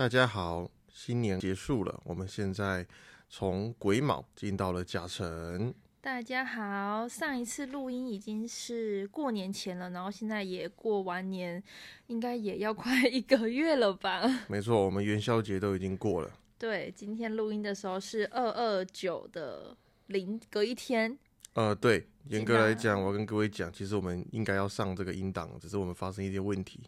[0.00, 2.86] 大家好，新年结束了，我们现在
[3.28, 5.74] 从癸卯进到了甲辰。
[6.00, 11.62] 大家好，上一次录音已经是过年前了，然后现在也过完年，
[12.06, 14.22] 应该也要快 一个月了吧？
[14.48, 16.32] 没错，我们元宵节都已经过了。
[16.56, 19.76] 对，今天录音的时候是二二九的
[20.06, 21.18] 零隔一天。
[21.52, 26.80] 呃，对，严格来讲，我要跟各位讲，其实我们应该要上这个音档，只是我们发生一些问题。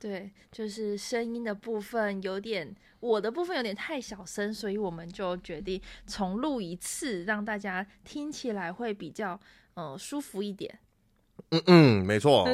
[0.00, 9.38] 对，就是声音的部分有点，我的部分有点太小声，所以我们就决定重录一次，让大家听起来会比较
[9.74, 10.78] 呃舒服一点。
[11.50, 12.48] 嗯嗯，没错。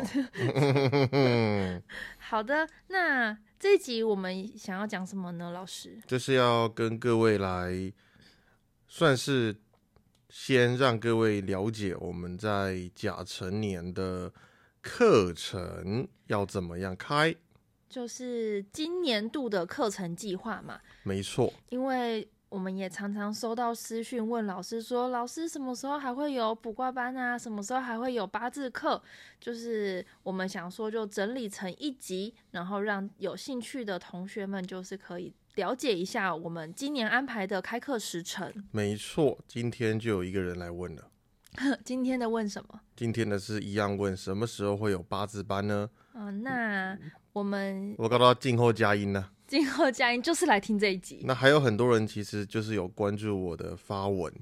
[2.19, 5.53] 好的，那这一集我们想要讲什么呢？
[5.53, 7.93] 老师，就是要跟各位来，
[8.89, 9.55] 算是
[10.29, 14.33] 先让各位了解我们在甲辰年的。
[14.88, 17.34] 课程要怎么样开？
[17.88, 20.79] 就是今年度的课程计划嘛。
[21.02, 27.37] 没错，因为我们也常常收到私讯问老师说，老师什么时候还会有卜卦班啊？
[27.37, 29.02] 什么时候还会有八字课？
[29.40, 38.52] 就是我们想说，就整理成一集，然后让有兴趣的同学们就是可以了解一下我们今年安排的开课时程。
[38.70, 41.10] 没错，今天就有一个人来问了。
[41.85, 42.80] 今天的问什么？
[42.95, 45.88] 今天的是一样问什么时候会有八字班呢？
[46.15, 46.96] 嗯，那
[47.32, 49.30] 我们我搞到静候佳音呢。
[49.46, 51.23] 静候佳音就是来听这一集。
[51.24, 54.32] 那还有很多人其实就是有关注我的发文，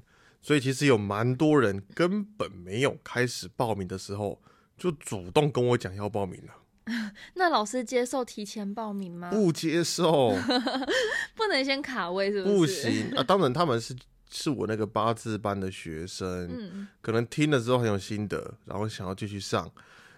[0.41, 4.41] 所以其实有蛮多人根本没有开始报名的时候
[4.77, 6.53] 就主动跟我讲要报名了。
[7.35, 9.29] 那老师接受提前报名吗？
[9.31, 10.33] 不接受，
[11.35, 12.55] 不能先卡位是不是？
[12.55, 13.95] 不行啊，当然他们是。
[14.29, 19.71] 是我那个八字班的学生，嗯可能听了之后很有心得，然后想要继续上，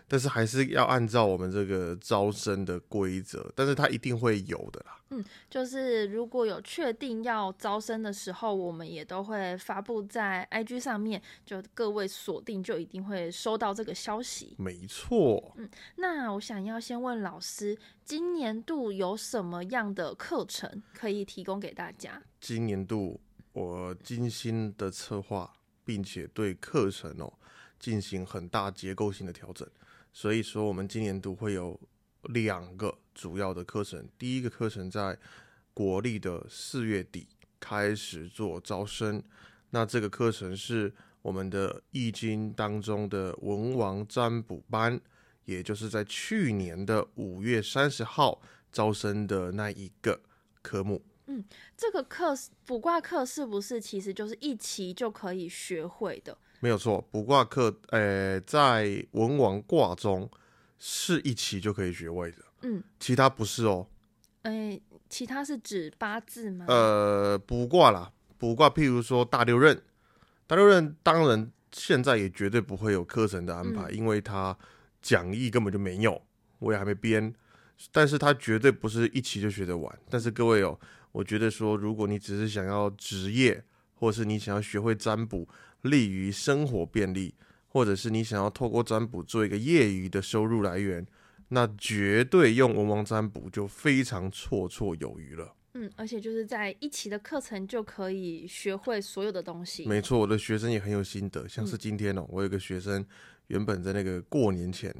[0.08, 4.94] 但是还是要按照我们这个招生的规则，但是他一定会有的啦。
[5.10, 14.56] 嗯，就是如果有确定要招生的时候，我们也都会发布在 IG 上面，就各位锁定就一定会收到这个消息。
[14.58, 15.54] 没错。
[15.58, 22.22] 嗯，那我想要先问老师，今年度有什么样的课程可以提供给大家？
[22.42, 23.20] 今年度。
[23.58, 25.52] 我精心的策划，
[25.84, 27.34] 并且对课程哦
[27.80, 29.68] 进行很大结构性的调整，
[30.14, 31.80] 所以说我们今年度会有
[32.22, 34.08] 两个主要的课程。
[34.16, 35.18] 第一个课程在
[35.74, 37.28] 国历的四月底
[37.60, 39.24] 开始做招生，
[39.72, 45.02] 那这个课程是我们的易经当中的文王占卜班，
[45.46, 48.40] 也就是在去年的五月三十号
[48.72, 50.22] 招生的那一个
[50.62, 51.04] 科目。
[51.30, 51.44] 嗯，
[51.76, 52.34] 这个课
[52.66, 56.38] 卜卦课是不是其实就是一期就可以学会的？
[56.62, 60.30] 没有错，卜卦课，呃，在文王卦中
[60.80, 62.38] 是一期就可以学会的。
[62.62, 63.88] 嗯，其他不是哦。
[64.44, 64.80] 哎，
[65.10, 66.66] 其他是指八字吗？
[66.70, 69.78] 呃，卜卦啦，卜卦，譬如说大六壬，
[70.48, 74.58] 大六壬当然现在也绝对不会有课程的安排，因为它
[75.02, 76.22] 讲义根本就没有，
[76.60, 77.36] 我也还没编，
[77.92, 80.00] 但是它绝对不是一期就学得完。
[80.10, 80.80] 但是各位哦。
[81.18, 83.64] 我觉得说，如果你只是想要职业，
[83.96, 85.50] 或是你想要学会占卜，
[85.82, 87.34] 利于生活便利，
[87.70, 91.04] 或者是你想要透过占卜做一个业余的收入来源，
[91.48, 95.56] 那绝对用文王占卜就非常绰绰有余了。
[95.74, 99.88] 嗯，而且就是在一期的课程就可以学会所有的东西。
[99.88, 103.04] 没错，我的学生也很有心得，像是今天哦，我有个学生
[103.48, 104.94] 原本在那个过年前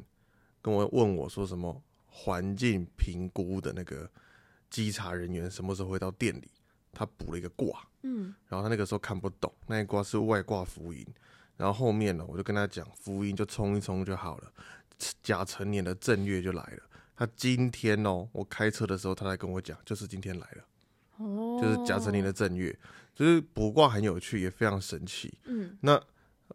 [0.60, 4.10] 跟我问我说什么环境评估的那个。
[4.70, 6.50] 稽查人员什么时候会到店里？
[6.90, 11.06] 他补了一个卦，嗯，然后他那个时候看不懂，那一卦是外卦福音，
[11.56, 14.52] 然后后面呢，我就跟他讲福音就冲一冲就好了，
[15.22, 16.82] 甲辰年的正月就来了。
[17.14, 20.64] 他今天哦，我开车的时候他来跟我讲，就是今天来了，
[21.18, 22.76] 哦，就是甲辰年的正月，
[23.14, 26.02] 就是卜卦很有趣，也非常神奇，嗯，那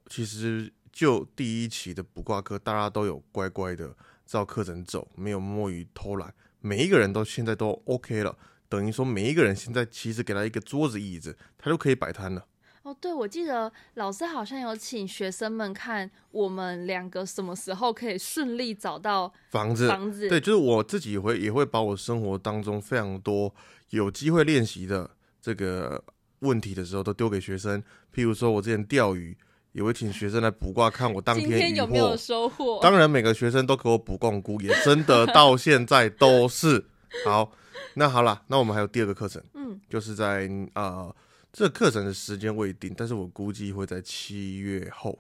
[0.08, 3.96] 其实就第一期的卜卦课，大家都有乖乖的
[4.26, 6.34] 照课程走，没有摸鱼偷懒。
[6.66, 8.38] 每一个人都现在都 OK 了，
[8.70, 12.48] 等于说每一个人现在其实给他一个桌子椅子，他就可以摆摊了。
[12.84, 19.90] 哦，对，我记得老师好像有请学生们看我们两个什么时候可以顺利找到房子。
[19.90, 23.54] 房子，对，就是我自己会也会把我生活当中非常多
[23.90, 25.12] 有机会练习的
[25.42, 26.02] 这个
[26.40, 27.84] 问题的时候，都丢给学生。
[28.14, 29.38] 譬如说我之前钓鱼。
[29.74, 32.80] 也会请学生来卜卦，看我当天有没有收获。
[32.82, 36.86] 当然，每个学生都给我卜共估，也真的到现在都是
[37.26, 37.52] 好。
[37.96, 41.16] 那好了，那我们还有第二个课程，嗯，就是在呃，
[41.52, 45.20] 这个课程的时间未定，但是我估计会在七月后，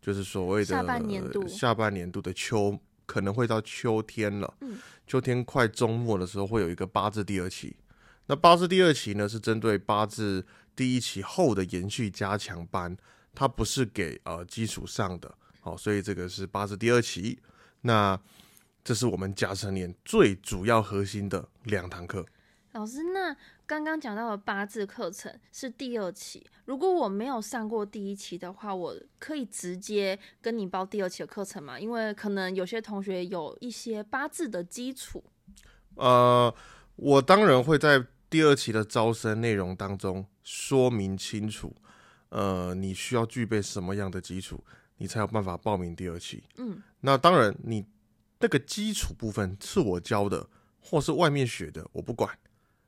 [0.00, 4.54] 就是所谓的下半年度，下半年度的秋，可能会到秋天了。
[4.60, 7.76] 嗯，秋天快周末的时候会有一个八字第二期。
[8.26, 10.44] 那八字第二期呢，是针对八字
[10.74, 12.96] 第一期后的延续加强班，
[13.36, 17.38] 它不是给呃基础上的，好，所以这个是八字第二期。
[17.82, 18.18] 那
[18.82, 22.24] 这是我们甲辰年最主要核心的两堂课。
[22.72, 23.34] 老师，那
[23.64, 31.78] 刚刚讲到的八字课程是第二期，如果我没有上过第一期的话，我可以直接跟你报第二期的课程吗？
[31.80, 35.24] 因为可能有些同学有一些八字的基础。
[35.94, 36.54] 呃，
[36.96, 41.74] 我当然会在第二期的招生内容当中说明清楚，
[42.28, 44.62] 呃，你需要具备什么样的基础，
[44.98, 46.44] 你才有办法报名第二期。
[46.56, 47.84] 嗯，那当然，你
[48.40, 50.48] 那个基础部分是我教的，
[50.80, 52.36] 或是外面学的，我不管。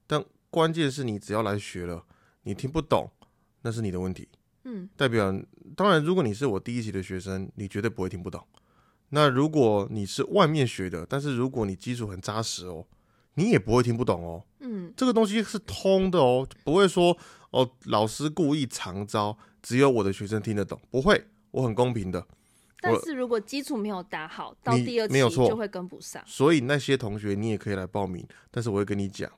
[0.06, 2.04] 但关键是你只要来学了，
[2.42, 3.10] 你听不懂，
[3.62, 4.28] 那是你的问题。
[4.64, 5.32] 嗯，代表
[5.76, 8.44] 当然，如果你是我第一期的学生，你绝对不会听不懂。
[9.10, 12.86] 那如果你是外面学的，但是如果你基础很扎实哦，
[13.34, 14.44] 你也不会听不懂哦。
[14.60, 17.16] 嗯，这个东西是通的哦，不会说
[17.50, 22.26] 哦，老师故意藏招，只有我的学生听得懂，不会，我很公平的。
[22.80, 26.22] 但是如果基础没有打好，到第二期就会跟不上。
[26.24, 29.30] 所以那些同学你也可以来报名，但是我会跟你讲，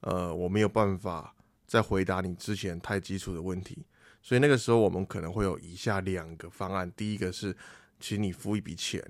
[0.00, 1.32] 呃，我没有办法
[1.64, 3.86] 再回答你之前太基础的问题，
[4.20, 7.56] 所以那个时候我们可能会有以下两个方案，第一个是
[8.00, 9.00] 请你付一笔钱，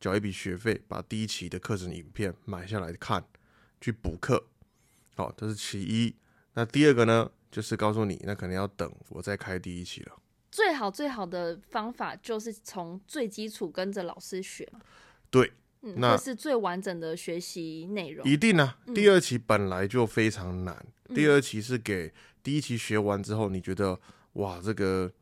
[0.00, 3.22] 缴一笔学费，把第一期的课程影片买下来看，
[3.78, 4.42] 去补课，
[5.14, 6.14] 好，这是其一。
[6.54, 10.12] 那第二个呢，就是告诉你，那可能要等我再开第一期了。
[10.50, 14.80] 最好最好的方法就是从最基础跟着老师学嘛。
[15.30, 15.52] 对，
[15.82, 18.24] 嗯，那这是最完整的学习内容。
[18.28, 20.74] 一定啊，嗯第二期本来就非常难。
[21.08, 22.12] 嗯第二期是给
[22.42, 24.00] 第一期学完之后，你觉得
[24.34, 25.12] 哇，这个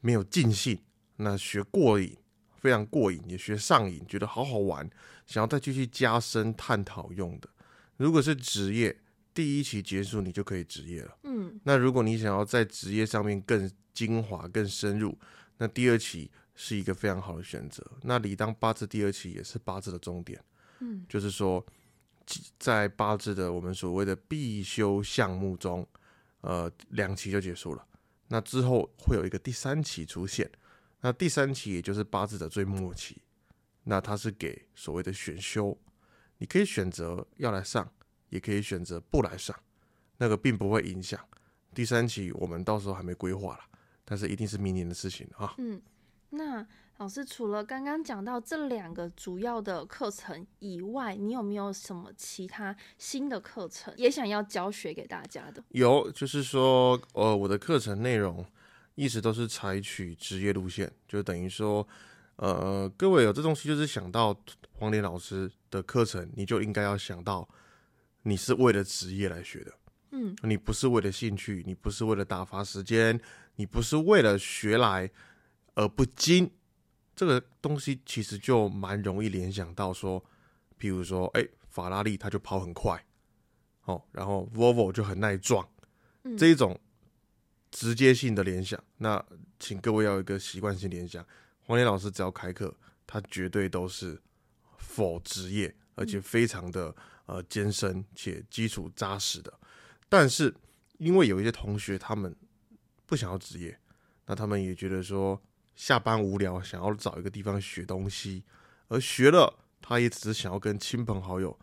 [0.00, 0.78] 没有尽兴，
[1.16, 2.16] 那学过瘾，
[2.58, 4.88] 非常过瘾，也学上瘾，觉得好好玩，
[5.26, 7.48] 想要再继续加深探讨用的。
[7.96, 8.98] 如果是职业，
[9.32, 11.16] 第一期结束你就可以职业了。
[11.24, 15.16] 嗯那如果你想要在职业上面更精华、更深入，
[15.58, 17.84] 那第二期是一个非常好的选择。
[18.02, 20.42] 那理当八字第二期也是八字的终点。
[20.80, 21.64] 嗯就是说，
[22.58, 25.86] 在八字的我们所谓的必修项目中，
[26.40, 27.86] 呃，两期就结束了。
[28.28, 30.50] 那之后会有一个第三期出现，
[31.00, 33.20] 那第三期也就是八字的最末期，
[33.84, 35.76] 那它是给所谓的选修，
[36.38, 37.92] 你可以选择要来上，
[38.30, 39.54] 也可以选择不来上，
[40.16, 41.20] 那个并不会影响。
[41.74, 43.60] 第三期我们到时候还没规划了，
[44.04, 45.54] 但是一定是明年的事情啊。
[45.58, 45.80] 嗯，
[46.30, 46.66] 那
[46.98, 55.62] 老师除了刚刚讲到这两个主要的课程以外，你有没有什么其他新的课程也想要教学给大家的？
[55.70, 58.44] 有，就是说，呃，我的课程内容
[58.96, 61.86] 一直都是采取职业路线，就等于说，
[62.36, 64.38] 呃，各位有这东西，就是想到
[64.72, 67.48] 黄连老师的课程，你就应该要想到，
[68.22, 69.72] 你是为了职业来学的，
[70.10, 70.36] 嗯。
[70.42, 73.20] 你不是为了兴趣，你不是为了打发时间，
[73.56, 75.10] 你不是为了学来
[75.74, 76.50] 而不精，
[77.16, 80.22] 这个东西其实就蛮容易联想到说，
[80.78, 83.04] 譬如说，哎、法拉利它就跑很快，
[83.84, 85.68] 哦，然后 Volvo 就很耐撞，
[86.24, 86.36] 嗯。
[86.36, 86.78] 这一种
[87.70, 89.24] 直接性的联想，那
[89.58, 91.24] 请各位要有一个习惯性联想，
[91.60, 94.20] 黄连老师只要开课，他绝对都是
[94.76, 96.94] 否职业，而且非常的
[97.30, 99.52] 呃艰深且基础扎实的。
[100.08, 100.52] 但是
[100.98, 102.34] 因为有一些同学他们
[103.06, 103.78] 不想要职业，
[104.26, 105.40] 那他们也觉得说
[105.76, 108.42] 下班无聊，想要找一个地方学东西，
[108.88, 111.56] 而学了他也只是想要跟亲朋好友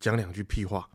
[0.00, 0.88] 讲两句屁话，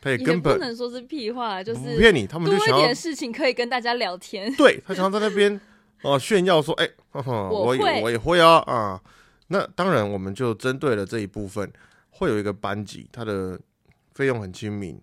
[0.00, 4.52] 他也根本不能说是屁话，就是不骗你，他们就想要一点事情可以跟大家聊天。
[4.56, 5.60] 对他常常在那边
[6.02, 9.02] 哦、炫耀说，哎、呵呵我我也会我也会啊啊。
[9.48, 11.72] 那当然，我们就针对了这一部分，
[12.10, 13.58] 会有一个班级，他的
[14.18, 15.00] 费用很亲民，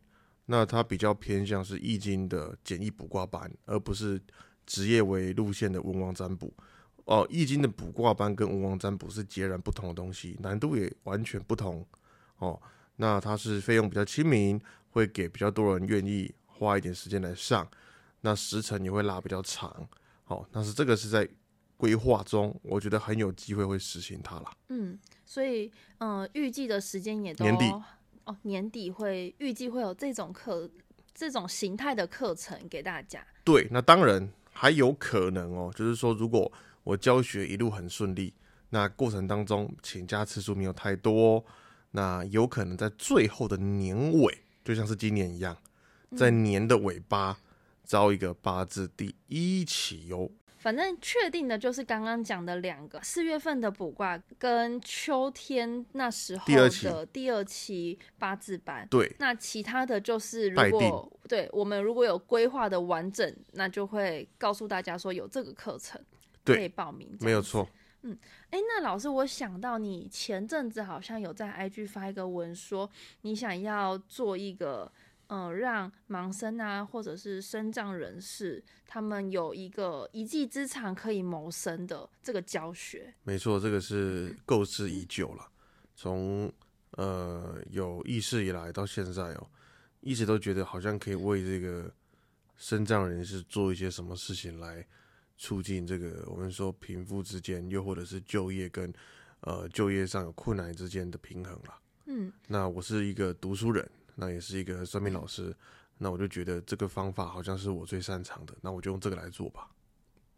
[0.47, 4.21] 那它比较偏向是易经的简易卜卦班，而不是
[4.65, 6.53] 职业为路线的文王占卜。
[7.05, 11.87] 哦，易经的卜卦班跟文王占卜是截然不同的东西，难度也完全不同。
[12.39, 12.61] 哦，
[12.97, 17.65] 那它是费用比较亲民，会给比较多人愿意花一点时间来上，
[18.19, 19.87] 那时程也会拉比较长。
[20.25, 21.25] 好、但是这个是在
[21.77, 24.51] 规划中，我觉得很有机会会实行它啦。
[24.67, 27.71] 嗯，所以嗯、呃预计的时间也都年底
[28.25, 30.69] 哦，年底会预计会有这种课
[31.13, 33.25] 这种形态的课程给大家。
[33.43, 36.51] 对，那当然还有可能哦，就是说如果
[36.83, 38.33] 我教学一路很顺利，
[38.69, 41.43] 那过程当中请假次数没有太多，
[41.91, 45.55] 那有可能在最后的年尾，就像是今年一样，
[46.17, 47.37] 在年的尾巴
[47.83, 50.29] 招一个八字第一期哦。
[50.65, 56.45] 反正确定的就是刚刚讲的两个，四月份的卜卦跟秋天那时候
[56.81, 58.87] 的第二期八字班。
[58.89, 66.01] 对，那其他的就是，如果对我们如果有规划的完整，那就会告诉大家说有这个课程
[66.43, 67.15] 可以报名。
[67.21, 67.39] 没有。
[67.39, 67.69] 错。
[68.01, 68.17] 嗯
[68.49, 72.89] 哎，那老师，我想到你前阵子好像有在 IG 发一个文说，
[73.21, 74.91] 你想要做一个，
[75.27, 83.13] 呃，让盲生啊，或者是身障人士，他们有一个一技之长可以谋生的这个教学。
[83.23, 85.47] 没错，这个是构思已久了，
[85.95, 86.51] 从
[86.91, 89.47] 呃有意识以来到现在哦，
[90.01, 91.91] 一直都觉得好像可以为这个
[92.55, 94.85] 身障人士做一些什么事情来
[95.37, 98.93] 促进这个我们说贫富之间，又或者是就业跟
[99.41, 101.79] 呃就业上有困难之间的平衡啦。
[102.05, 105.55] 嗯，那我是一个读书人，那也是一个算命老师，
[105.97, 109.69] 那我就觉得这个方法好像是我最擅长的，那我就用这个来做吧。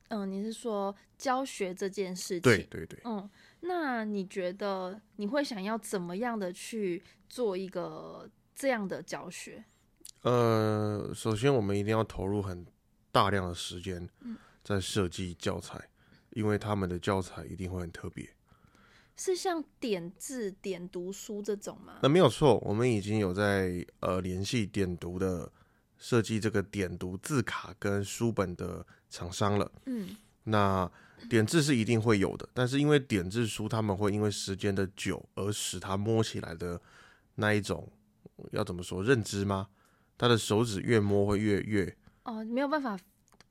[0.10, 2.41] 嗯、你是说教学这件事情？
[2.41, 2.98] 对对对。
[3.03, 3.29] 嗯，
[3.60, 9.65] 那你觉得你会想要怎么样的去做一个这样的教学？
[10.22, 12.65] 呃，首先我们一定要投入很
[13.12, 14.10] 大量的时间
[14.63, 15.89] 在设计教材，
[16.29, 18.27] 因为他们的教材一定会很特别。
[19.17, 22.00] 是像点字、点读书这种吗？
[22.01, 25.51] 那没有错，我们已经有在呃联系点读的
[25.97, 29.71] 设计这个点读字卡跟书本的厂商了。
[29.86, 30.89] 嗯那
[31.29, 36.79] 点字是一定会有的，但是因为点字书他们会因为时间的久而使它摸起来的
[37.36, 37.91] 那一种
[38.51, 39.67] 要怎么说认知吗？
[40.17, 42.97] 他的手指越摸会越越，哦，没有办法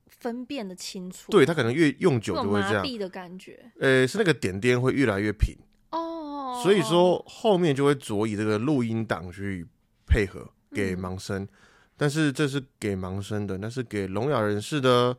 [0.07, 2.77] 分辨的清楚，对他可能越用久就会这样。
[2.77, 3.71] 麻痹的感觉。
[3.79, 5.57] 呃，是那个点点会越来越平，
[5.91, 9.67] 哦，所以说后面就会着以这个录音档去
[10.07, 11.47] 配合给嗯盲生，
[11.97, 15.17] 但是这是给盲生的，那是给聋哑人士的，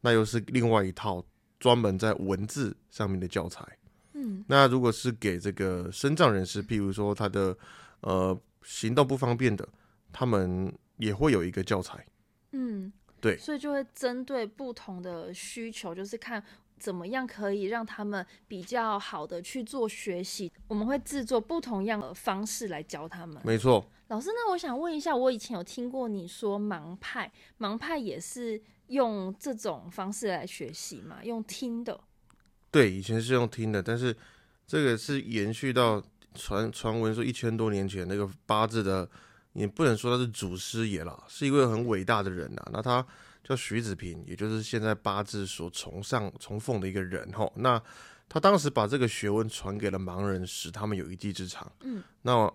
[0.00, 1.24] 那又是另外一套
[1.58, 3.64] 专门在文字上面的教材。
[4.12, 7.56] 嗯那如果是给这个身障人士，譬如说他的
[8.00, 9.66] 呃行动不方便的，
[10.12, 12.04] 他们也会有一个教材。
[12.52, 16.42] 嗯，对所以就会针对不同的需求，就是看
[16.78, 20.50] 怎么样可以让他们比较好的去做学习。
[20.66, 23.40] 我们会制作不同样的方式来教他们。
[23.44, 31.22] 没错，老师，那我想问一下，我以前有听过你说盲派，盲派也是用这种方式来学习嘛？
[31.22, 32.00] 用听的。
[32.70, 34.16] 对，以前是用听的，但是
[34.66, 36.02] 这个是延续到
[36.34, 39.06] 传传闻说一千多年前那个八字的，
[39.52, 42.62] 也不能说他是祖师爷啦，是一位很伟大的人呐。
[42.72, 43.04] 那他
[43.42, 47.52] 叫徐子平，也就是现在八字所崇尚崇奉的一个人吼。
[47.56, 47.82] 那
[48.28, 51.70] 他当时把这个学问传给了盲人，使他们有一技之长。
[51.80, 52.52] 嗯，那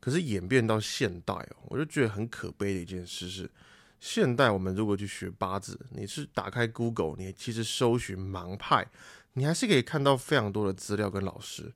[0.00, 3.50] 可是演变到现代哦，我就觉得很可悲的一件事是，
[3.98, 8.86] 现代我们如果去学八字，你是打开 Google，你其实搜寻盲派。
[9.34, 11.72] 你还是可以看到非常多的资料跟老师，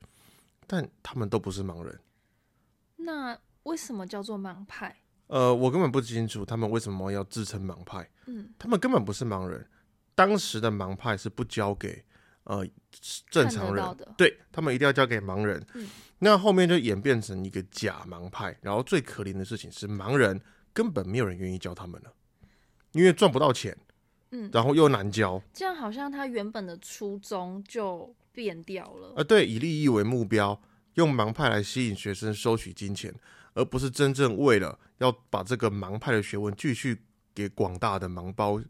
[0.66, 2.00] 但他们都不是盲人。
[2.97, 4.97] 那为什么叫做盲派？
[5.26, 9.66] 呃，我根本不清楚他们为什么要自称盲派，嗯，他们根本不是盲人。
[10.14, 12.04] 当时的盲派是不交给
[12.44, 12.64] 呃
[13.28, 13.85] 正常人
[14.16, 15.64] 对他们一定要交给盲人。
[15.75, 15.88] 嗯
[16.21, 20.40] 那后面就演变成一个假盲派，然后最可怜的事情是，盲人
[20.73, 22.12] 根本没有人愿意教他们了，
[22.92, 23.76] 因为赚不到钱，
[24.30, 25.42] 嗯然后又难教。
[25.52, 29.12] 这样好像他原本的初衷就变掉了。
[29.16, 30.59] 呃，对，以利益为目标，
[30.94, 33.12] 用盲派来吸引学生收取金钱，
[33.54, 37.00] 而不是真正为了要把这个盲派的学问继续
[37.34, 38.61] 给广大的盲包，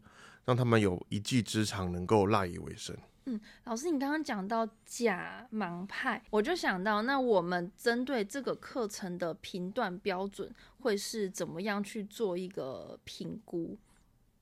[0.45, 2.95] 让他们有一技之长，能够赖以为生。
[3.27, 13.75] 嗯老师，你刚刚讲到假盲派，我就想到，那我们针对这个课程的评断标准会是怎么样去做一个评估？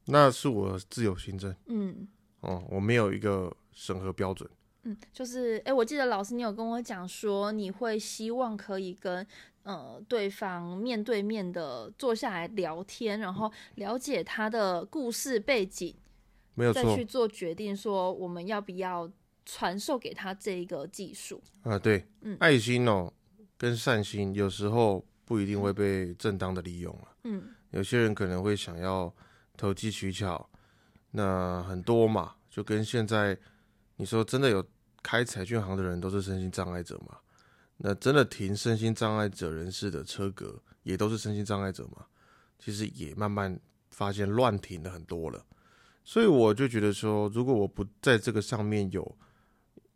[0.08, 2.06] 那是我自由行政嗯
[2.42, 4.50] 哦，我没有一个审核标准。
[4.84, 9.26] 嗯，就是，哎、我记得老师你有跟我讲说，你会希望可以跟
[9.64, 15.96] 呃对方面对面的坐下来聊天，然后了解他的故事背景，
[16.54, 19.10] 没有错再去做决定，说我们要不要
[19.46, 21.42] 传授给他这一个技术。
[21.64, 23.12] 啊，对，嗯爱心哦
[23.58, 27.08] 跟善心有时候不一定会被正当的利用了。
[27.24, 29.14] 嗯有些人可能会想要
[29.58, 30.50] 投机取巧，
[31.12, 33.38] 那很多嘛，就跟现在
[33.96, 34.64] 你说真的有
[35.02, 37.18] 开彩券行的人都是身心障碍者嘛？
[37.78, 42.06] 那真的停身心障碍者人士的车格也都是身心障碍者嘛？
[42.60, 45.46] 其实也慢慢发现乱停的很多了，
[46.04, 49.18] 所以我就觉得说，如果我不在这个上面有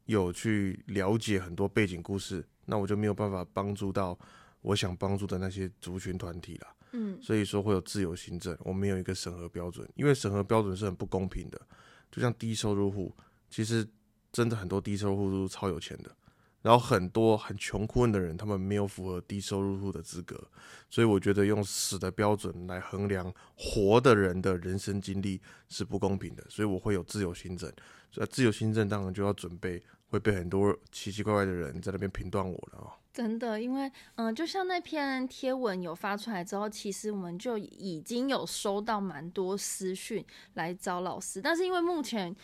[0.05, 4.17] 有去了解很多背景故事，那我就没有办法帮助到
[4.61, 6.67] 我想帮助的那些族群团体了。
[6.91, 11.61] 嗯所以说会有自由行政，我们有一个审核标准，因为审核标准是很不公平的。
[12.09, 13.13] 就像低收入户，
[13.49, 13.85] 其实
[14.31, 16.15] 真的很多低收入户都超有钱的，
[16.61, 20.49] 然后很多很穷困的人，他们没有符合低收入户的资格，
[20.89, 27.71] 所以我觉得用死的标准来衡量活的人的人生经历是不公平的，所以我会有自由新政，
[28.11, 32.97] 所以自由新政当然就要准备会被很多奇奇怪怪的人在那边评断我了啊。
[33.13, 40.23] 真的，因为嗯，就像那篇贴文有发出来之后，其实我们就已经有收到蛮多私讯
[40.53, 42.35] 来找老师，但是因为目前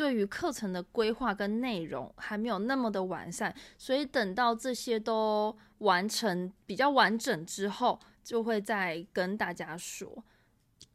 [0.00, 10.24] 对于课程的规划跟内容还没有那么的完善，所以等到这些都完成比较完整之后，就会再跟大家说。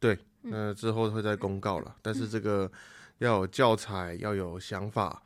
[0.00, 2.68] 对，那之后会再公告了，但是这个
[3.18, 5.22] 要有教材，要有想法，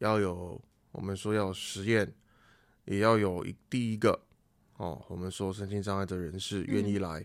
[0.00, 0.60] 要有
[0.92, 2.14] 我们说要有实验。
[2.84, 4.20] 也要有一第一个
[4.76, 7.24] 哦，我们说身心障碍的人士愿意来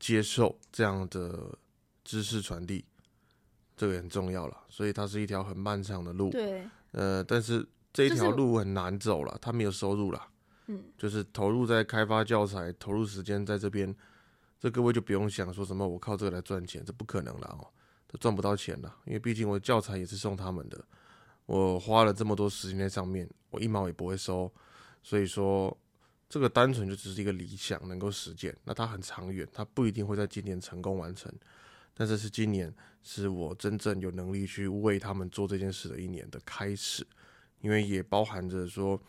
[0.00, 1.56] 接受这样的
[2.02, 2.84] 知识传递，
[3.76, 4.56] 这个很重要了。
[4.68, 6.30] 所以它是一条很漫长的路。
[6.30, 6.64] 对。
[6.92, 10.28] 呃，但是这一条路很难走了，它没有收入了。
[10.66, 10.82] 嗯。
[10.96, 13.94] 就是投入在开发教材，投入时间在这边，
[14.58, 17.68] 这各位就不用想说什么我靠这个来赚钱，这不可能了哦，
[18.08, 20.82] 他赚不到钱了，因为毕竟我教材也是送他们的，
[21.44, 24.50] 我花了这么多时间在上面，我一毛也不会收。
[25.02, 25.76] 所以说，
[26.28, 28.56] 这个单纯就只是一个理想，能够实践。
[28.64, 31.32] 那它很长远，它不一定会在今年成功完成。
[31.98, 32.72] 但这是今年
[33.02, 37.06] 是我真正有能力去为他们做这件事的一年的开始，
[37.62, 39.00] 因为也包含着说，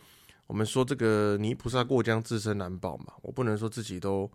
[0.45, 4.31] 我们说这个泥菩萨过江自身难保嘛，我不能说自己都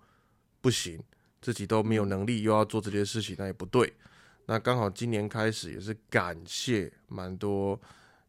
[0.61, 1.03] 不行，
[1.41, 3.93] 自己都没有能力又要做这件事情，那也不对。
[4.47, 7.81] 那刚好今年开始也是感谢蛮多。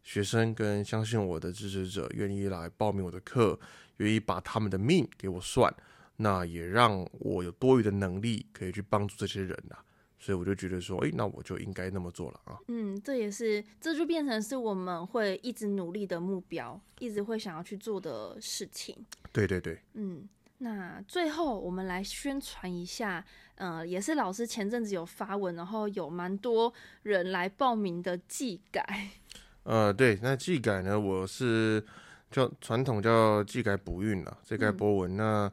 [0.06, 3.58] 学生跟相信我的支持者愿意来报名我的课，
[3.98, 5.74] 愿意把他们的命给我算，
[6.18, 9.78] 那也让我有多余的能力可以去帮助这些人呐。
[10.24, 12.58] 所以我就觉得说，诶，那我就应该那么做了啊。
[12.70, 18.96] 嗯，这也是，这就变成是我们会一直努力的目标，一直会想要去做的事情。
[19.34, 19.78] 对对对。
[19.96, 20.26] 嗯，
[20.60, 23.22] 那最后我们来宣传一下，
[23.56, 29.10] 呃，也是老师前阵子有发文，然后有蛮多人来报名的技改。
[29.64, 30.98] 呃，对，那技改呢？
[30.98, 31.86] 我是
[32.32, 35.18] 叫传统叫技改补运了，这改波纹。
[35.18, 35.52] 那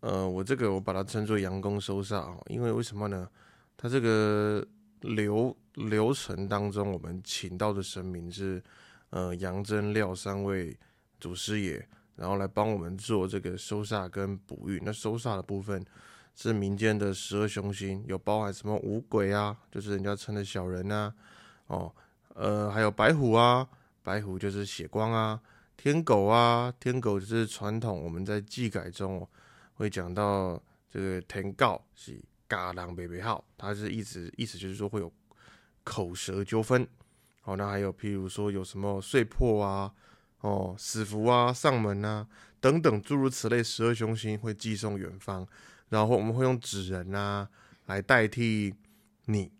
[0.00, 3.28] 呃，我这个我把它称作阳功收煞哦，因为为什么呢？
[3.82, 4.62] 它这个
[5.00, 8.62] 流流程当中，我们请到的神明是
[9.08, 10.78] 呃杨真廖三位
[11.18, 11.82] 祖师爷，
[12.14, 14.78] 然后来帮我们做这个收煞跟补运。
[14.84, 15.82] 那收煞的部分
[16.34, 21.14] 是民间的十二凶星，有包含什么五鬼啊，就是人家称的小人啊，
[21.68, 21.90] 哦。
[22.34, 23.66] 呃，还有白虎啊，
[24.02, 25.40] 白虎就是血光啊，
[25.78, 29.26] 天狗啊，天狗就是传统我们在祭改中
[29.74, 35.10] 会讲到这个天告是嘎啷贝贝号，它是意思意思就是说会有
[35.84, 36.84] 口舌纠纷。
[37.40, 39.94] 好，那还有譬如说有什么碎破啊，
[40.40, 42.26] 哦，死符啊，上门啊
[42.60, 45.46] 等等诸如此类十二凶星会寄送远方，
[45.90, 47.48] 然后我们会用纸人啊
[47.86, 48.74] 来代替
[49.26, 49.52] 你，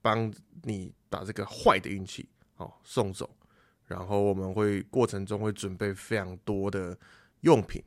[0.00, 0.32] 帮
[0.62, 0.94] 你。
[1.10, 3.34] 把这个坏的运气哦送走，
[3.86, 6.94] 然后我们会过程中会准备非常多的
[7.40, 7.82] 用品。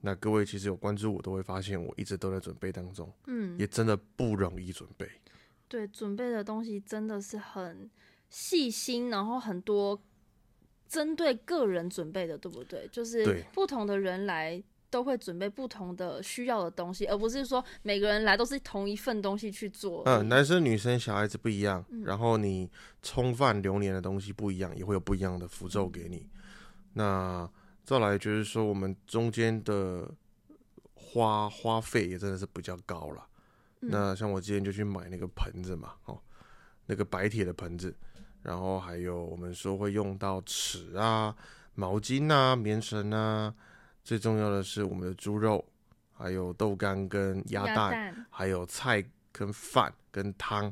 [0.00, 3.12] 那各位其实有关注我，都会发现我一直都在准备当中。
[3.26, 5.08] 嗯，也真的不容易准备。
[5.68, 7.90] 对，准备的东西真的是很
[8.30, 10.00] 细心，然后很多
[10.88, 12.88] 针对个人准备的，对不对？
[12.92, 14.62] 就是不同的人来。
[14.90, 20.02] 都会准备不同的需要的东西，而不是说每个人来都是同一份东西去做。
[20.06, 22.70] 嗯，男生、女生、小孩子不一样，然后你
[23.02, 26.26] 冲犯流年的东西不一样，也会有不一样的符咒给你。
[26.94, 27.46] 那
[27.88, 30.06] 再来就是说，我们中间的
[30.92, 33.26] 花花费也真的是比较高了。
[33.80, 36.20] 那像我之前就去买那个盆子嘛，哦，
[36.84, 37.96] 那个白铁的盆子，
[38.42, 41.34] 然后还有我们说会用到尺啊、
[41.76, 43.54] 毛巾啊、棉绳啊。
[44.04, 45.64] 最重要的是我们的猪肉，
[46.12, 50.70] 还有豆干跟鸭蛋，还有菜跟饭跟汤，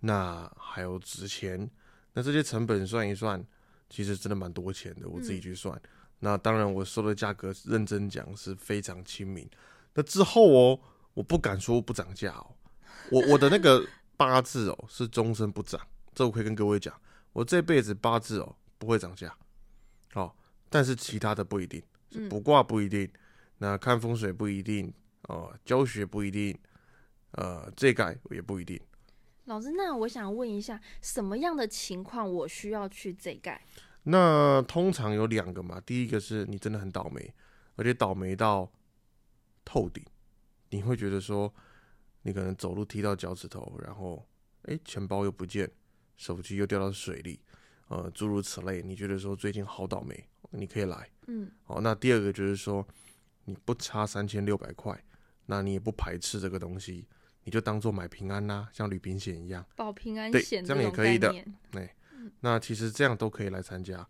[0.00, 1.70] 那还有纸钱，
[2.14, 3.46] 那这些成本算一算，
[3.90, 5.06] 其实真的蛮多钱的。
[5.06, 5.78] 我自己去算，
[6.20, 9.48] 那当然我收的价格认真讲是非常亲民。
[9.94, 10.80] 那之后哦，
[11.14, 12.54] 我不敢说不涨价哦，
[13.10, 15.80] 我我的那个八字哦是终身不涨，
[16.14, 16.94] 这我可以跟各位讲，
[17.32, 19.34] 我这辈子八字哦不会涨价，
[20.12, 20.36] 好，
[20.68, 21.82] 但是其他的不一定。
[22.30, 23.10] 卜卦不一定，
[23.58, 24.90] 那看风水不一定，
[25.28, 26.56] 哦，教学不一定，
[27.32, 28.80] 呃，这改也不一定。
[29.44, 33.60] 老师，那我想问一下，什么样的情况我需要去这改？
[34.08, 37.34] 那通常有两个嘛，第一个是你真的很倒霉，
[37.74, 38.70] 而且倒霉到
[39.64, 40.04] 透顶，
[40.70, 41.52] 你会觉得说，
[42.22, 44.24] 你可能走路踢到脚趾头，然后，
[44.62, 45.68] 哎，钱包又不见，
[46.16, 47.40] 手机又掉到水里，
[47.88, 51.10] 呃，诸如此类，你觉得说最近好倒霉，你可以来。
[51.26, 52.86] 嗯，好，那第二个就是说，
[53.46, 54.96] 你不差三千六百块，
[55.46, 57.08] 那你也不排斥这个东西，
[57.42, 59.66] 你就当做买平安啦、像旅行险一样。
[59.74, 61.56] 保平安对险这样也可以的概念
[62.40, 64.06] 那其实这样都可以来参加。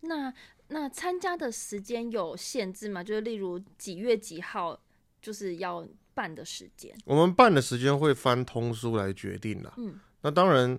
[0.00, 0.32] 那
[0.68, 3.02] 那参加的时间有限制吗？
[3.02, 4.80] 就是例如几月几号
[5.20, 6.96] 就是要办的时间？
[7.04, 9.72] 我们办的时间会翻通书来决定啦。
[9.76, 10.78] 嗯，那当然，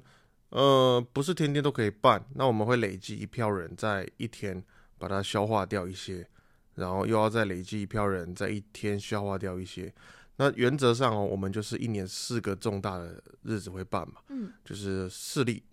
[0.50, 4.64] 呃，不是天天都可以办，那我们会累积一票人在一天
[4.98, 6.28] 把它消化掉一些，
[6.76, 9.94] 然后又要再累积一票人在一天消化掉一些。
[10.38, 15.64] 那原则上哦，我们就是一年四个重大的日子会办嘛，嗯，就是四立、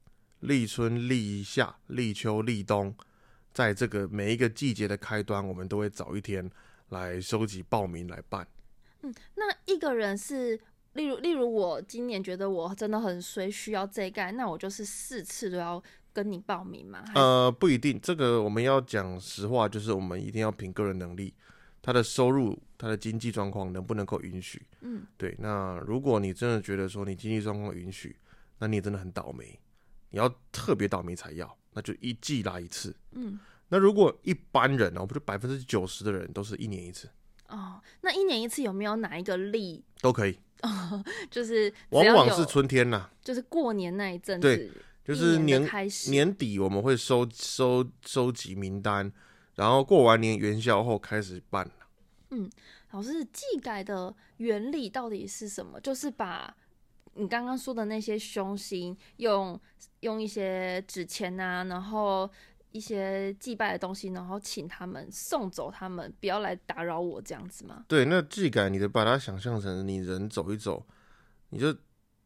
[0.45, 2.95] 立春、立夏、立秋、立冬，
[3.53, 6.51] 在这个每一个季节的开端，我们都会早一天
[6.91, 8.47] 来收集报名来办。
[9.03, 10.59] 嗯那一个人是，
[10.93, 17.03] 例如例如我今年觉得我真的很衰，需要这一盖，那我就是四次都要跟你报名吗？
[17.15, 21.35] 呃，不一定，这个我们要讲实话，就是我们一定要凭个人能力，
[21.81, 24.61] 他的收入、他的经济状况能不能够允许。
[24.83, 25.35] 嗯，对。
[25.39, 28.17] 那如果你真的觉得说你经济状况允许，
[28.59, 29.59] 那你也真的很倒霉，
[30.15, 32.95] 你要特别倒霉才要，那就一季来一次。
[33.11, 33.37] 嗯，
[33.69, 37.11] 那如果一般人呢、我不就百分之九十的人都是一年一次，
[37.49, 44.73] 哦，那一年一次有没有哪一个例，都可以，哦就是往往是春天呐、就是过年那一阵对子，
[45.05, 49.11] 就是年开始，年底我们会收收收集名单，
[49.57, 51.69] 然后过完年元宵后开始办。
[52.93, 55.81] 老师技改的原理到底是什么？
[55.81, 56.57] 就是把
[57.17, 59.61] 你刚刚说的那些凶星用
[60.01, 62.31] 用一些纸钱啊，然后
[62.73, 67.85] 一些祭拜的东西，然后请他们送走他们，不要来打扰我，这样子吗？
[67.87, 70.85] 对，那技感你的把它想象成你人走一走，
[71.51, 71.75] 你就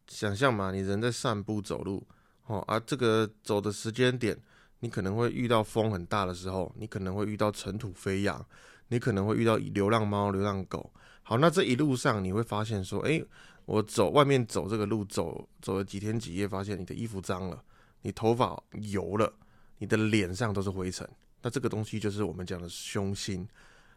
[0.07, 2.07] 想象嘛，你人在散步走路，
[2.47, 4.37] 哦啊，这个走的时间点，
[4.81, 8.43] 你可能会遇到风很大的时候，你可能会遇到尘土飞扬，
[8.89, 10.91] 你可能会遇到流浪猫、流浪狗。
[11.23, 13.23] 好，那这一路上你会发现说，诶，
[13.69, 17.63] 我走外面走这个路走走了几天几夜，发现你的衣服脏了，
[18.01, 19.31] 你头发油了，
[19.77, 21.07] 你的脸上都是灰尘。
[21.43, 23.47] 那这个东西就是我们讲的凶星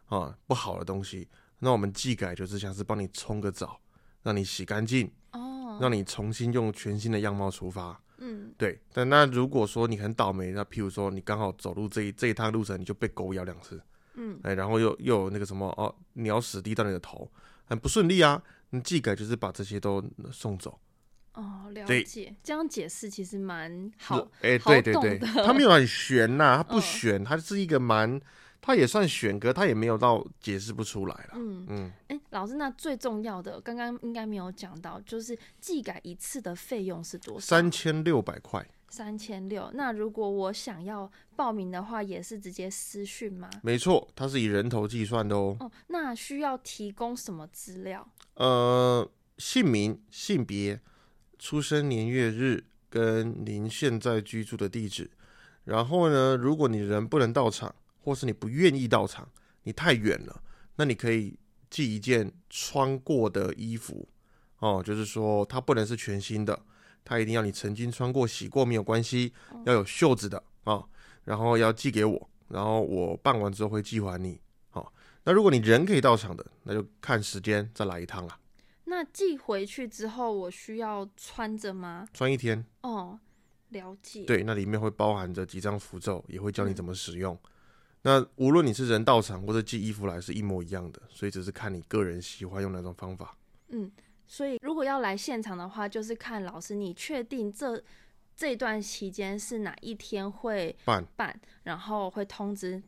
[0.08, 1.26] 啊，不好的东西。
[1.60, 3.80] 那我们技改就是像是帮你冲个澡，
[4.24, 7.98] 让你洗干净，哦，让你重新用全新的样貌出发。
[8.18, 13.82] 嗯，对，但那如果说你很倒霉，那譬如说你刚好走路这一这一趟路程你就被狗咬两次，
[14.16, 17.32] 嗯，哎，然后又又有那个什么哦，鸟屎滴到你的头，
[17.64, 18.44] 很不顺利啊。
[18.72, 20.04] 那技改就是把这些都
[20.34, 20.80] 送走。
[21.34, 28.20] 哦，了解，这样解释其实蛮好，哎，好对对对，他没有很悬呐、他不嗯悬，他是一个蛮，
[28.62, 31.32] 他也算选，可他也没有到解释不出来了。
[31.34, 31.66] 嗯。
[31.68, 37.40] 嗯，哎、老师，那最重要的，刚刚应该没有讲到，就是技改一次的费用是多少？
[37.40, 39.72] 三千六百块，三千六。
[39.74, 43.50] 那如果我想要报名的话，也是直接私讯吗？
[43.64, 45.58] 没错，它是以人头计算的哦。
[45.60, 48.08] 哦，那需要提供什么资料？
[48.36, 50.80] 呃，姓名、性别、
[51.40, 55.10] 出生年月日跟您现在居住的地址。
[55.64, 59.30] 然后呢，如果你人不能到场，或是你不愿意到场，
[59.64, 60.44] 你太远了，
[60.76, 61.38] 那你可以
[61.70, 64.08] 寄一件穿过的衣服
[64.60, 66.60] 哦，就是说它不能是全新的，
[67.04, 69.34] 它一定要你曾经穿过、洗过没有关系，
[69.66, 70.90] 要有袖子的啊、哦，
[71.24, 74.42] 然后要寄给我，然后我办完之后会寄还你。
[74.70, 78.38] 好、那如果你人可以到场的，那就看时间再来一趟啦，
[78.86, 82.08] 那寄回去之后，我需要穿着吗？
[82.14, 82.66] 穿一天。
[82.82, 83.20] 哦，
[83.70, 87.38] 了解。，对，那里面会包含着几张符咒，也会教你怎么使用。
[88.04, 93.38] 那无论你是人到场或者寄衣服来，是一模一样的，所以只是看你个人喜欢用哪种方法。
[93.70, 93.92] 嗯，
[94.26, 97.82] 所以如果要来现场的话，就是看老师你确定这
[98.36, 102.82] 这段期间是哪一天会办办，然后会通知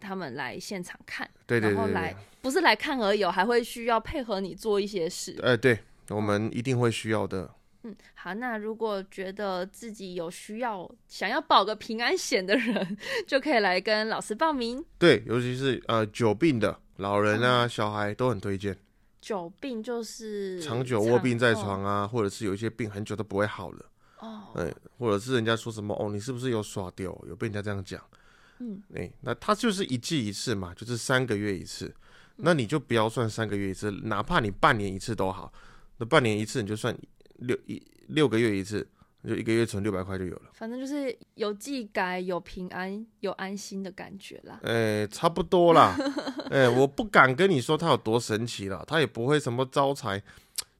[0.00, 5.34] 他们来现场看，对对对对然后来不是来看而已哦，还会需要配合你做一些事。
[5.34, 7.54] 对，哎、对，我们一定会需要的。
[7.84, 14.84] 嗯，好，那如果觉得自己有需要想要保个平安险的人， 就可以来跟老师报名。
[14.98, 18.76] 对，尤其是呃久病的老人啊、小孩都很推荐。
[19.20, 23.86] 久病就是长久卧病在哦床啊，或者是有一些病很久都不会好了，
[24.20, 27.24] 哦，哎、或者是人家说什么哦，你是不是有耍丢？
[27.28, 28.02] 有被人家这样讲。
[28.58, 31.94] 嗯，哎、那他就是一季一次嘛，就是三个月一次。
[32.36, 35.52] 那你就不要算三个月一次，哪怕你半年一次都好。
[35.98, 36.96] 那半年一次你就算
[37.36, 38.86] 六一六个月一次，
[39.26, 40.50] 就一个月存六百块就有了。
[40.52, 44.60] 反正就是有技改、有平安、有安心的感觉啦。
[44.62, 45.96] 哎、差不多啦。
[46.50, 50.22] 哎、我不敢跟你说它有多神奇啦，它也不会什么招财。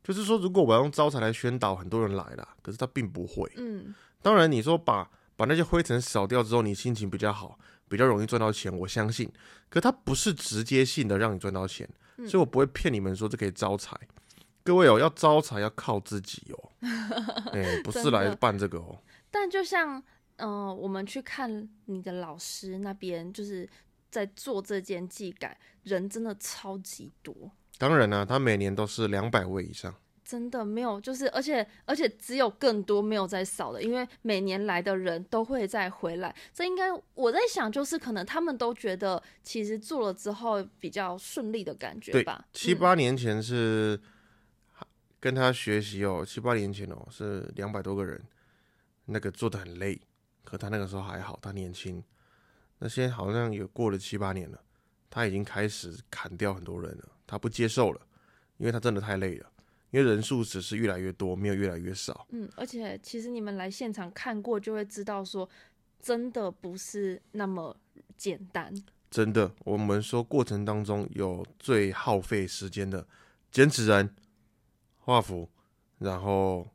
[0.02, 3.50] 就是说，如果我要用招财来宣导，很多人来啦，可是它并不会。
[3.56, 9.32] 嗯，当然，你说把把那些灰尘扫掉之后，你心情比较好，比较容易赚到钱，我相信。
[9.70, 11.88] 可它不是直接性的让你赚到钱，
[12.18, 13.98] 嗯所以我不会骗你们说这可以招财。
[14.64, 16.70] 各位哦，要招财要靠自己哦，
[17.52, 18.98] 哎、不是来办这个哦。
[19.30, 20.02] 但就像，
[20.36, 23.68] 呃，我们去看你的老师那边，就是
[24.10, 27.34] 在做这件技改，人真的超级多，
[27.76, 29.94] 当然呢、他每年都是两百位以上。
[30.24, 36.34] 真的没有，就是而且而且只有更多没有在少的，因为每年来的人都会再回来。
[36.54, 44.00] 这应该我在想，就是可能他们都觉得，其实做了之后比较顺利的感觉对吧。，七嗯八年前是
[45.24, 48.22] 跟他学习哦，七八年前哦是两百多个人，
[49.06, 49.98] 那个做的很累，
[50.44, 52.04] 可他那个时候还好，他年轻。
[52.78, 54.60] 那现在好像也过了七八年了，
[55.08, 58.00] 他已经开始砍掉很多人了，他不接受了，
[58.58, 59.50] 因为他真的太累了，
[59.92, 62.26] 因为人数只是越来越多，没有越来越少。
[62.32, 65.48] 嗯，而且其实你们来现场看过，就会知道说，
[65.98, 67.74] 真的不是那么
[68.18, 68.70] 简单。
[69.10, 73.08] 真的，我们说过程当中有最耗费时间的
[73.50, 74.14] 剪纸人、
[75.04, 75.46] 画符，
[75.98, 76.66] 然后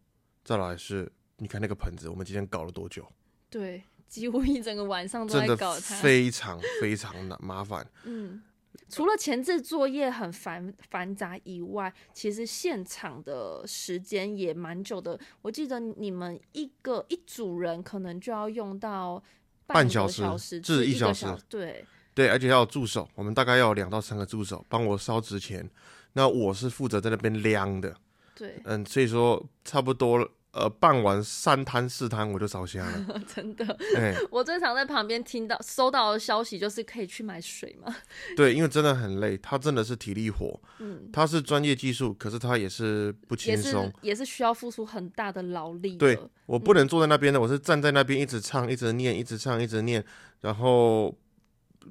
[0.44, 3.04] 再来是，你看那个盆子，我们今天搞了多久？
[3.50, 5.96] 对，几乎一整个晚上都在搞它。
[5.96, 7.84] 非常非常难麻烦。
[8.04, 8.44] 嗯，
[8.88, 15.20] 除了前置作业很繁繁杂以外，其实现场的时间也蛮久的。
[15.42, 19.22] 我记得你们一个一组人可能就要用到
[19.66, 25.68] 半小时至一小时对，对，而且要有助手，我们大概要有两到三个助手帮我烧纸钱。
[26.14, 27.96] 那我是负责在那边晾的，
[28.40, 33.22] 对，嗯，所以说差不多呃办完三摊四摊我就烧香了。
[33.28, 37.94] 真的，哎、 我最常在旁边听到收到的消息就是可以去买水嘛。
[38.36, 43.94] 对，因为真的很累，他真的是体力活，嗯，他是专业技术，可是他也是不轻也松是。
[44.02, 45.98] 也是需要付出很大的劳力的。
[45.98, 50.04] 对我不能坐在那边的，我是站在那边一直唱，一直念，一直唱，一直念，
[50.42, 51.16] 然后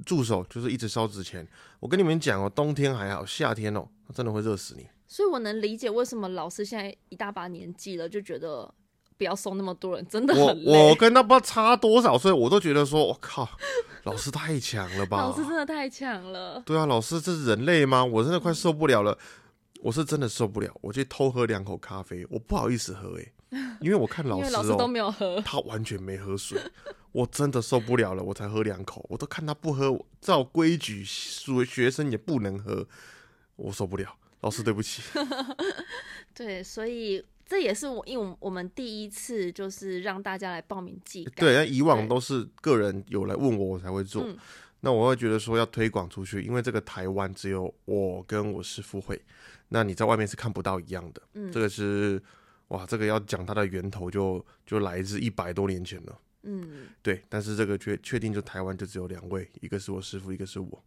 [0.04, 1.46] 助手就是一直烧纸钱。
[1.78, 4.87] 我跟你们讲哦，冬天还好，夏天哦，真的会热死你。
[5.09, 8.73] 所以我能理解为什么老师现在一大把年纪了，就觉得
[9.16, 10.90] 不要收那么多人，真的我很累。
[10.90, 13.49] 我跟他不知道差多少岁，我都觉得说，我靠，
[14.05, 15.16] 老师太强了吧？
[15.16, 16.62] 老师真的太强了。
[16.66, 18.05] 对啊，老师这是人类吗？
[18.05, 19.16] 我真的快受不了了，
[19.81, 20.71] 我是真的受不了。
[20.83, 23.33] 我去偷喝两口咖啡，我不好意思喝诶、
[23.81, 26.61] 因为我看老师老师都哦，没有喝，他完全没喝水，
[27.12, 32.87] 我真的受不了了，我才喝两口，我都看他不喝，我照规矩学学生也不能喝，
[33.57, 34.17] 我受不了。
[34.40, 35.03] 老师对不起，
[36.35, 44.22] 对，所以这也是我，因为我们第一次就是让大家来报名技改，对，那以往都是个人有来问我，我才会做。
[44.24, 44.37] 嗯
[44.81, 49.20] 那我会觉得说要推广出去，因为这个台湾只有我跟我师傅会，
[49.70, 51.20] 那你在外面是看不到一样的。
[51.35, 52.22] 嗯这个是
[52.68, 56.20] 哇，这个要讲它的源头就就来自一百多年前了。
[56.44, 60.85] 嗯，对，但是这个确确定就台湾就只有两位，一个是我师傅，一个是我。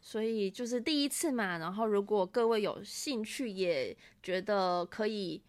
[0.00, 5.42] 所以就是第一次嘛，然后如果各位有兴趣，也觉得可以，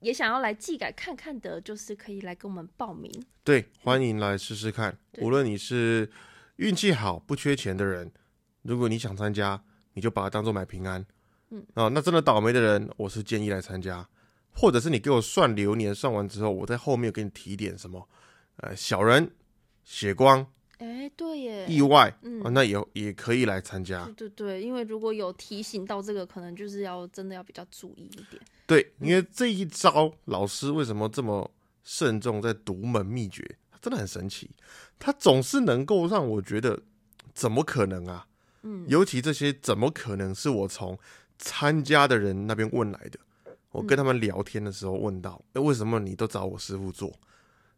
[0.00, 3.10] 也想要来技改看看的，就是可以来跟我们报名。
[3.42, 4.98] 对，欢迎来试试看。
[5.18, 6.10] 无论你是
[6.56, 8.10] 运气好、不缺钱的人，
[8.62, 9.62] 如果你想参加，
[9.92, 11.04] 你就把它当做买平安。
[11.50, 14.08] 嗯，啊，那真的倒霉的人，我是建议来参加，
[14.52, 18.08] 或者是你给我算流年，算完之后，我在后面给你提点什么，
[18.56, 19.30] 呃，小人、
[19.84, 20.46] 血光、
[20.84, 24.28] 哎，对耶，意外，嗯啊，那也也可以来参加对。
[24.28, 28.42] 对对，因为如果有提醒到这个，可能就是要真的要比较注意一点。
[28.66, 31.50] 对，因为这一招老师为什么这么
[31.82, 33.56] 慎重在独门秘诀？
[33.80, 34.50] 真的很神奇，
[34.98, 36.82] 他总是能够让我觉得，
[37.34, 38.26] 怎么可能啊？
[38.62, 40.98] 嗯，尤其这些怎么可能是我从
[41.38, 43.18] 参加的人那边问来的？
[43.72, 47.12] 我跟他们聊天的时候问到，哎、为什么你都找我师傅做？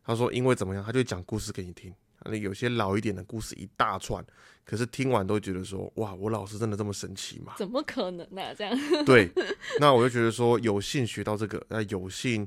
[0.04, 1.92] 他说因为怎么样，他就讲故事给你听。
[2.30, 4.24] 那有些老一点的故事一大串，
[4.64, 7.54] 可是听完都觉得说，哇，我老师真的这么神奇吗？
[7.56, 9.30] 怎么可能呢、这样，对，
[9.80, 12.46] 那我就觉得说有幸学到这个，那有幸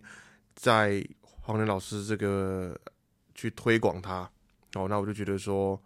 [0.55, 2.79] 在黄仁老师这个
[3.33, 4.29] 去推广它，
[4.75, 5.81] 哦，那我就觉得说，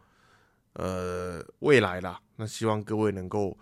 [0.73, 3.58] 呃，未来啦，那希望各位能够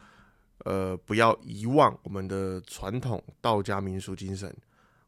[0.60, 4.56] 呃不要遗忘我们的传统道家民俗精神，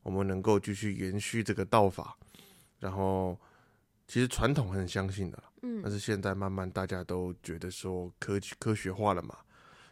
[0.04, 2.18] 我们能够继续延续这个道法，
[2.80, 3.40] 然后
[4.08, 9.38] 其实传统很相信的啦，但嗯是现在慢慢大家都觉得说科科学化了嘛，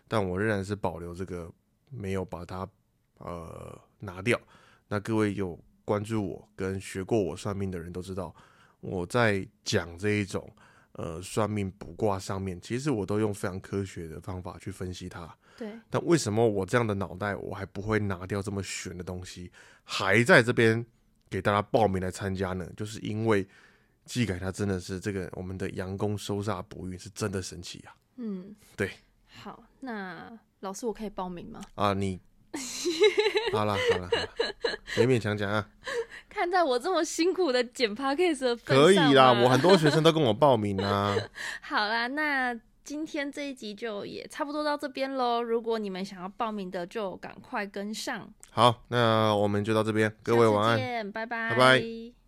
[0.07, 1.51] 但我仍然是保留这个，
[1.89, 2.67] 没有把它
[3.17, 4.39] 呃拿掉。
[4.87, 8.35] 那各位有关注我跟学过我算命的人都知道，
[8.81, 10.53] 我在讲这一种
[10.93, 15.33] 呃算命卜卦上面，其实我都用非常科学的方法去分析它。
[15.57, 19.51] 对，但为什么我这样的脑袋，我还不会拿掉这么玄的东西，
[19.83, 20.85] 还在这边
[21.29, 22.69] 给大家报名来参加呢？
[22.75, 23.47] 就是因为
[24.05, 27.95] 技改它真的是这个我们的阳公收煞补运是真的神奇啊！
[28.17, 28.91] 嗯，对。
[29.41, 31.61] 好，那老师我可以报名吗？
[31.75, 32.19] 啊，你
[33.53, 34.09] 好了好了
[34.97, 35.69] 勉勉强强啊。
[36.27, 41.15] 看在我这么辛苦的剪 podcast 的份可以啦，我很多学生都跟我报名啊。
[41.61, 45.41] 好啦，那今天这一集就也差不多到这边喽。
[45.41, 48.29] 如果你们想要报名的，就赶快跟上。
[48.49, 50.77] 好，那我们就到这边，各位下次晚安。
[50.77, 52.20] 见，拜拜，拜拜。